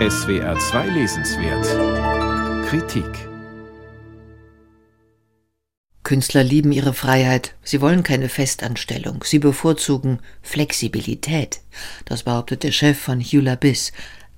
SWR 0.00 0.58
2 0.58 0.88
Lesenswert 0.88 2.66
Kritik 2.66 3.06
Künstler 6.02 6.42
lieben 6.42 6.72
ihre 6.72 6.92
Freiheit. 6.92 7.54
Sie 7.62 7.80
wollen 7.80 8.02
keine 8.02 8.28
Festanstellung. 8.28 9.22
Sie 9.22 9.38
bevorzugen 9.38 10.18
Flexibilität. 10.42 11.60
Das 12.06 12.24
behauptet 12.24 12.64
der 12.64 12.72
Chef 12.72 12.98
von 12.98 13.20
Hula 13.20 13.54
Biss. 13.54 13.92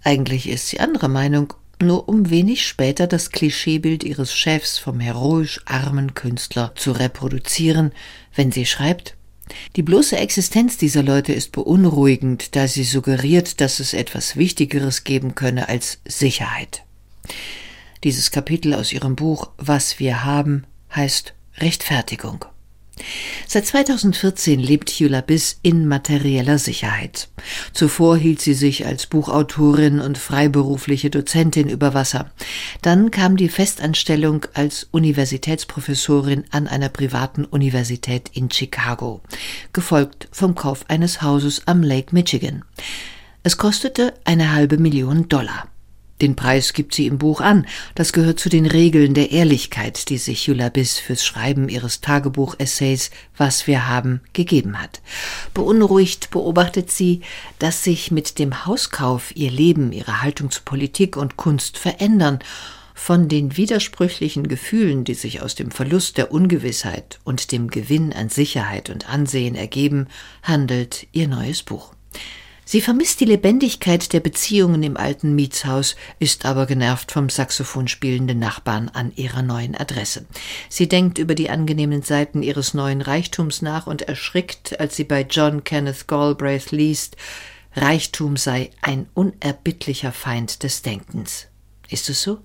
Eigentlich 0.04 0.46
ist 0.46 0.68
sie 0.68 0.78
anderer 0.78 1.08
Meinung, 1.08 1.54
nur 1.80 2.06
um 2.06 2.28
wenig 2.28 2.66
später 2.66 3.06
das 3.06 3.30
Klischeebild 3.30 4.04
ihres 4.04 4.34
Chefs 4.34 4.76
vom 4.76 5.00
heroisch 5.00 5.62
armen 5.64 6.12
Künstler 6.12 6.72
zu 6.74 6.92
reproduzieren, 6.92 7.92
wenn 8.34 8.52
sie 8.52 8.66
schreibt, 8.66 9.15
die 9.76 9.82
bloße 9.82 10.16
Existenz 10.16 10.76
dieser 10.76 11.02
Leute 11.02 11.32
ist 11.32 11.52
beunruhigend, 11.52 12.56
da 12.56 12.66
sie 12.66 12.84
suggeriert, 12.84 13.60
dass 13.60 13.80
es 13.80 13.94
etwas 13.94 14.36
Wichtigeres 14.36 15.04
geben 15.04 15.34
könne 15.34 15.68
als 15.68 16.00
Sicherheit. 16.04 16.82
Dieses 18.04 18.30
Kapitel 18.30 18.74
aus 18.74 18.92
ihrem 18.92 19.16
Buch 19.16 19.50
Was 19.56 19.98
wir 19.98 20.24
haben 20.24 20.64
heißt 20.94 21.34
Rechtfertigung. 21.58 22.44
Seit 23.46 23.66
2014 23.66 24.58
lebt 24.58 24.90
Hula 24.90 25.20
Biss 25.20 25.58
in 25.62 25.86
materieller 25.86 26.58
Sicherheit. 26.58 27.28
Zuvor 27.72 28.16
hielt 28.16 28.40
sie 28.40 28.54
sich 28.54 28.86
als 28.86 29.06
Buchautorin 29.06 30.00
und 30.00 30.18
freiberufliche 30.18 31.10
Dozentin 31.10 31.68
über 31.68 31.94
Wasser. 31.94 32.30
Dann 32.82 33.10
kam 33.10 33.36
die 33.36 33.48
Festanstellung 33.48 34.46
als 34.54 34.88
Universitätsprofessorin 34.90 36.44
an 36.50 36.66
einer 36.66 36.88
privaten 36.88 37.44
Universität 37.44 38.30
in 38.32 38.50
Chicago, 38.50 39.20
gefolgt 39.72 40.28
vom 40.32 40.54
Kauf 40.54 40.88
eines 40.88 41.22
Hauses 41.22 41.62
am 41.66 41.82
Lake 41.82 42.14
Michigan. 42.14 42.64
Es 43.42 43.58
kostete 43.58 44.14
eine 44.24 44.52
halbe 44.52 44.78
Million 44.78 45.28
Dollar. 45.28 45.68
Den 46.22 46.34
Preis 46.34 46.72
gibt 46.72 46.94
sie 46.94 47.06
im 47.06 47.18
Buch 47.18 47.40
an. 47.40 47.66
Das 47.94 48.12
gehört 48.12 48.40
zu 48.40 48.48
den 48.48 48.64
Regeln 48.64 49.12
der 49.12 49.32
Ehrlichkeit, 49.32 50.08
die 50.08 50.16
sich 50.16 50.46
Jula 50.46 50.70
Biss 50.70 50.98
fürs 50.98 51.24
Schreiben 51.24 51.68
ihres 51.68 52.00
Tagebuch-Essays 52.00 53.10
Was 53.36 53.66
wir 53.66 53.86
haben 53.86 54.20
gegeben 54.32 54.80
hat. 54.80 55.02
Beunruhigt 55.52 56.30
beobachtet 56.30 56.90
sie, 56.90 57.20
dass 57.58 57.84
sich 57.84 58.10
mit 58.10 58.38
dem 58.38 58.64
Hauskauf 58.64 59.36
ihr 59.36 59.50
Leben, 59.50 59.92
ihre 59.92 60.22
Haltung 60.22 60.50
zu 60.50 60.62
Politik 60.64 61.16
und 61.16 61.36
Kunst 61.36 61.76
verändern. 61.76 62.38
Von 62.94 63.28
den 63.28 63.58
widersprüchlichen 63.58 64.48
Gefühlen, 64.48 65.04
die 65.04 65.12
sich 65.12 65.42
aus 65.42 65.54
dem 65.54 65.70
Verlust 65.70 66.16
der 66.16 66.32
Ungewissheit 66.32 67.20
und 67.24 67.52
dem 67.52 67.68
Gewinn 67.68 68.14
an 68.14 68.30
Sicherheit 68.30 68.88
und 68.88 69.10
Ansehen 69.10 69.54
ergeben, 69.54 70.08
handelt 70.42 71.06
ihr 71.12 71.28
neues 71.28 71.62
Buch. 71.62 71.92
Sie 72.68 72.80
vermisst 72.80 73.20
die 73.20 73.26
Lebendigkeit 73.26 74.12
der 74.12 74.18
Beziehungen 74.18 74.82
im 74.82 74.96
alten 74.96 75.36
Mietshaus, 75.36 75.94
ist 76.18 76.44
aber 76.44 76.66
genervt 76.66 77.12
vom 77.12 77.28
Saxophon 77.28 77.86
spielenden 77.86 78.40
Nachbarn 78.40 78.88
an 78.88 79.12
ihrer 79.14 79.42
neuen 79.42 79.76
Adresse. 79.76 80.26
Sie 80.68 80.88
denkt 80.88 81.18
über 81.18 81.36
die 81.36 81.48
angenehmen 81.48 82.02
Seiten 82.02 82.42
ihres 82.42 82.74
neuen 82.74 83.02
Reichtums 83.02 83.62
nach 83.62 83.86
und 83.86 84.02
erschrickt, 84.02 84.80
als 84.80 84.96
sie 84.96 85.04
bei 85.04 85.22
John 85.22 85.62
Kenneth 85.62 86.08
Galbraith 86.08 86.72
liest, 86.72 87.16
Reichtum 87.76 88.36
sei 88.36 88.72
ein 88.82 89.06
unerbittlicher 89.14 90.10
Feind 90.10 90.64
des 90.64 90.82
Denkens. 90.82 91.46
Ist 91.88 92.10
es 92.10 92.20
so? 92.20 92.40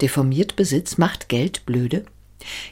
Deformiert 0.00 0.56
Besitz 0.56 0.98
macht 0.98 1.28
Geld 1.28 1.64
blöde? 1.66 2.04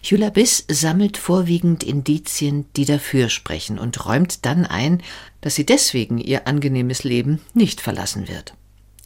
Hula 0.02 0.30
Biss 0.30 0.64
sammelt 0.68 1.16
vorwiegend 1.16 1.82
Indizien, 1.82 2.66
die 2.76 2.84
dafür 2.84 3.28
sprechen 3.28 3.78
und 3.78 4.06
räumt 4.06 4.44
dann 4.44 4.66
ein, 4.66 5.02
dass 5.40 5.54
sie 5.54 5.66
deswegen 5.66 6.18
ihr 6.18 6.46
angenehmes 6.46 7.04
Leben 7.04 7.40
nicht 7.54 7.80
verlassen 7.80 8.28
wird. 8.28 8.54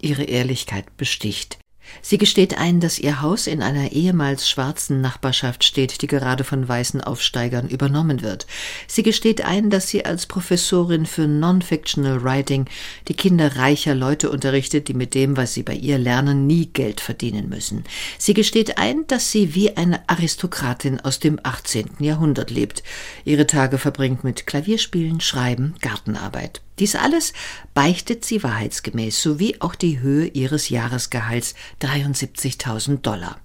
Ihre 0.00 0.24
Ehrlichkeit 0.24 0.96
besticht. 0.96 1.58
Sie 2.03 2.19
gesteht 2.19 2.59
ein, 2.59 2.81
dass 2.81 2.98
ihr 2.98 3.23
Haus 3.23 3.47
in 3.47 3.62
einer 3.62 3.92
ehemals 3.92 4.48
schwarzen 4.48 5.00
Nachbarschaft 5.00 5.65
steht, 5.65 6.03
die 6.03 6.06
gerade 6.06 6.44
von 6.44 6.69
weißen 6.69 7.00
Aufsteigern 7.00 7.69
übernommen 7.69 8.22
wird. 8.22 8.47
Sie 8.87 9.03
gesteht 9.03 9.44
ein, 9.44 9.71
dass 9.71 9.88
sie 9.88 10.04
als 10.04 10.27
Professorin 10.27 11.06
für 11.06 11.27
Non-Fictional 11.27 12.22
Writing 12.22 12.66
die 13.09 13.15
Kinder 13.15 13.56
reicher 13.56 13.94
Leute 13.94 14.31
unterrichtet, 14.31 14.88
die 14.88 14.94
mit 14.94 15.15
dem, 15.15 15.37
was 15.37 15.54
sie 15.54 15.62
bei 15.62 15.75
ihr 15.75 15.99
lernen, 15.99 16.47
nie 16.47 16.66
Geld 16.66 17.00
verdienen 17.00 17.49
müssen. 17.49 17.84
Sie 18.19 18.34
gesteht 18.34 18.78
ein, 18.78 19.06
dass 19.06 19.31
sie 19.31 19.54
wie 19.54 19.77
eine 19.77 20.09
Aristokratin 20.09 21.00
aus 21.00 21.19
dem 21.19 21.38
18. 21.43 21.91
Jahrhundert 21.99 22.50
lebt, 22.50 22.83
ihre 23.25 23.47
Tage 23.47 23.78
verbringt 23.78 24.25
mit 24.25 24.47
Klavierspielen, 24.47 25.21
Schreiben, 25.21 25.75
Gartenarbeit. 25.81 26.60
Dies 26.78 26.96
alles 26.96 27.32
beichtet 27.72 28.24
sie 28.24 28.42
wahrheitsgemäß, 28.42 29.22
sowie 29.22 29.56
auch 29.60 29.76
die 29.76 30.00
Höhe 30.00 30.26
ihres 30.26 30.68
Jahresgehalts 30.70 31.54
73.000 31.80 33.02
Dollar. 33.02 33.38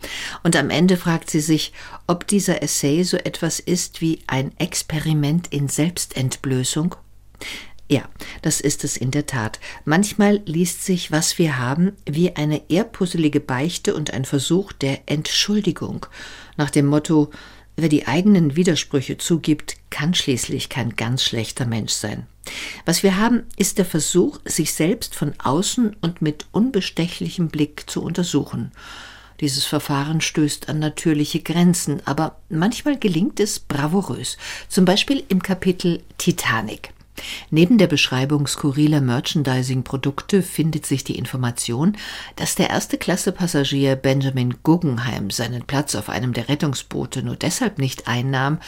Und 0.44 0.56
am 0.56 0.70
Ende 0.70 0.98
fragt 0.98 1.30
sie 1.30 1.42
sich, 1.42 1.72
ob 2.08 2.26
dieser 2.26 2.64
Essay 2.64 3.04
so 3.04 3.18
etwas 3.18 3.60
ist 3.60 4.02
wie 4.02 4.20
ein 4.26 4.58
Experiment 4.58 5.48
in 5.54 5.68
Selbstentblößung? 5.68 6.96
Ja, 7.92 8.04
das 8.44 8.62
ist 8.62 8.84
es 8.84 8.98
in 8.98 9.10
der 9.10 9.26
Tat. 9.26 9.60
Manchmal 9.84 10.42
liest 10.46 10.86
sich, 10.86 11.12
was 11.12 11.40
wir 11.40 11.58
haben, 11.58 11.94
wie 12.06 12.36
eine 12.36 12.70
ehrpusselige 12.70 13.40
Beichte 13.40 13.96
und 13.96 14.14
ein 14.14 14.26
Versuch 14.26 14.74
der 14.74 15.02
Entschuldigung, 15.08 16.06
nach 16.56 16.70
dem 16.70 16.86
Motto 16.86 17.32
Wer 17.82 17.88
die 17.88 18.08
eigenen 18.08 18.58
Widersprüche 18.58 19.18
zugibt, 19.18 19.78
kann 19.90 20.14
schließlich 20.14 20.68
kein 20.68 20.98
ganz 20.98 21.24
schlechter 21.24 21.66
Mensch 21.66 21.94
sein. 21.94 22.28
Was 22.84 23.04
wir 23.04 23.16
haben, 23.16 23.44
ist 23.56 23.78
der 23.78 23.86
Versuch, 23.86 24.40
sich 24.44 24.74
selbst 24.74 25.16
von 25.16 25.34
außen 25.42 25.96
und 26.02 26.22
mit 26.22 26.48
unbestechlichem 26.52 27.48
Blick 27.48 27.90
zu 27.90 28.04
untersuchen. 28.04 28.72
Dieses 29.40 29.64
Verfahren 29.64 30.20
stößt 30.20 30.68
an 30.68 30.80
natürliche 30.80 31.40
Grenzen, 31.40 32.02
aber 32.04 32.42
manchmal 32.50 33.00
gelingt 33.00 33.40
es 33.40 33.60
bravourös, 33.60 34.38
zum 34.68 34.84
Beispiel 34.84 35.24
im 35.30 35.42
Kapitel 35.42 36.02
Titanic. 36.18 36.92
Neben 37.50 37.78
der 37.78 37.88
Beschreibung 37.88 38.48
skurriler 38.48 39.02
Merchandising-Produkte 39.02 40.42
findet 40.42 40.86
sich 40.86 41.04
die 41.04 41.18
Information, 41.18 41.98
dass 42.36 42.56
der 42.56 42.70
erste 42.70 42.98
Klasse-Passagier 42.98 43.96
Benjamin 43.96 44.56
Guggenheim 44.64 45.30
seinen 45.30 45.64
Platz 45.64 45.96
auf 45.96 46.10
einem 46.10 46.34
der 46.34 46.50
Rettungsboote 46.50 47.24
nur 47.24 47.36
deshalb 47.36 47.78
nicht 47.78 48.08
einnahm, 48.08 48.60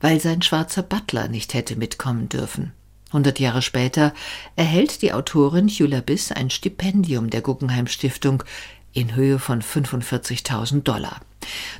weil 0.00 0.20
sein 0.20 0.42
schwarzer 0.42 0.82
Butler 0.82 1.28
nicht 1.28 1.54
hätte 1.54 1.76
mitkommen 1.76 2.28
dürfen. 2.28 2.72
Hundert 3.12 3.40
Jahre 3.40 3.62
später 3.62 4.14
erhält 4.56 5.02
die 5.02 5.12
Autorin 5.12 5.68
Hula 5.68 6.00
Biss 6.00 6.30
ein 6.32 6.50
Stipendium 6.50 7.28
der 7.30 7.40
Guggenheim 7.40 7.86
Stiftung 7.86 8.44
in 8.92 9.14
Höhe 9.14 9.38
von 9.38 9.62
45.000 9.62 10.82
Dollar. 10.82 11.20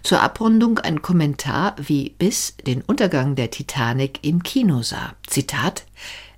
Zur 0.02 0.20
Abrundung 0.20 0.78
ein 0.78 1.02
Kommentar, 1.02 1.76
wie 1.78 2.10
Biss 2.18 2.54
den 2.66 2.82
Untergang 2.82 3.34
der 3.34 3.50
Titanic 3.50 4.20
im 4.22 4.42
Kino 4.42 4.82
sah. 4.82 5.14
Zitat 5.26 5.84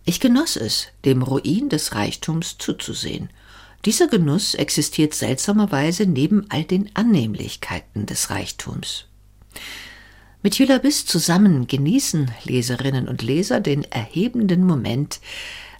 Ich 0.04 0.20
genoss 0.20 0.56
es, 0.56 0.88
dem 1.04 1.22
Ruin 1.22 1.68
des 1.68 1.94
Reichtums 1.94 2.58
zuzusehen. 2.58 3.30
Dieser 3.84 4.06
Genuss 4.06 4.54
existiert 4.54 5.12
seltsamerweise 5.12 6.06
neben 6.06 6.46
all 6.50 6.62
den 6.62 6.90
Annehmlichkeiten 6.94 8.06
des 8.06 8.30
Reichtums. 8.30 9.06
Mit 10.44 10.58
Jüller 10.58 10.78
Biss 10.78 11.06
zusammen 11.06 11.66
genießen 11.66 12.30
Leserinnen 12.44 13.08
und 13.08 13.22
Leser 13.22 13.60
den 13.60 13.84
erhebenden 13.84 14.64
Moment, 14.66 15.20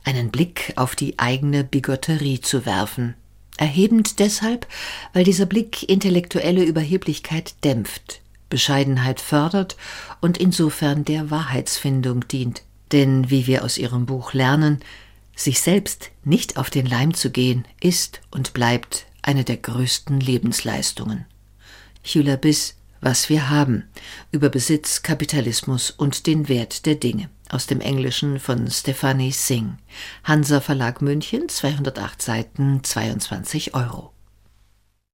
einen 0.05 0.31
Blick 0.31 0.73
auf 0.77 0.97
die 0.97 1.19
eigene 1.19 1.65
Bigotterie 1.65 2.41
zu 2.41 2.67
werfen, 2.67 3.15
Erhebend 3.63 4.19
deshalb, 4.19 4.67
weil 5.13 5.23
dieser 5.23 5.47
Blick 5.47 5.89
intellektuelle 5.89 6.65
Überheblichkeit 6.65 7.55
dämpft, 7.63 8.21
Bescheidenheit 8.51 9.21
fördert 9.21 9.77
und 10.21 10.37
insofern 10.37 11.05
der 11.05 11.31
Wahrheitsfindung 11.31 12.27
dient. 12.27 12.65
Denn 12.91 13.31
wie 13.31 13.47
wir 13.47 13.63
aus 13.63 13.79
ihrem 13.79 14.05
Buch 14.05 14.33
lernen, 14.33 14.81
sich 15.37 15.61
selbst 15.61 16.11
nicht 16.25 16.57
auf 16.57 16.71
den 16.71 16.87
Leim 16.87 17.15
zu 17.15 17.31
gehen, 17.31 17.65
ist 17.81 18.21
und 18.33 18.53
bleibt 18.53 19.07
eine 19.23 19.45
der 19.45 19.59
größten 19.59 20.19
Lebensleistungen. 20.19 21.25
Hula 22.05 22.35
Biss, 22.35 22.75
was 23.03 23.29
wir 23.29 23.51
haben, 23.51 23.85
über 24.31 24.49
Besitz, 24.49 25.03
Kapitalismus 25.03 25.91
und 25.91 26.27
den 26.27 26.49
Wert 26.49 26.87
der 26.87 26.95
Dinge 26.95 27.29
aus 27.51 27.67
dem 27.67 27.81
Englischen 27.81 28.39
von 28.39 28.71
Stephanie 28.71 29.33
Singh. 29.33 29.77
Hansa 30.25 30.61
Verlag 30.61 31.03
München, 31.03 31.49
208 31.49 32.23
Seiten, 32.23 32.83
22 32.83 33.75
Euro. 33.75 34.12